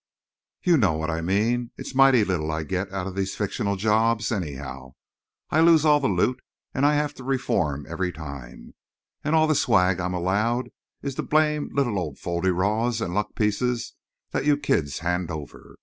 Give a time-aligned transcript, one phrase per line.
[0.63, 1.69] You know what I mean.
[1.77, 4.95] It's mighty little I get out of these fictional jobs, anyhow.
[5.51, 6.41] I lose all the loot,
[6.73, 8.73] and I have to reform every time;
[9.23, 10.71] and all the swag I'm allowed
[11.03, 13.93] is the blamed little fol de rols and luck pieces
[14.31, 15.77] that you kids hand over.